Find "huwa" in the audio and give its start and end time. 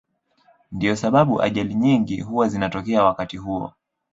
2.21-2.47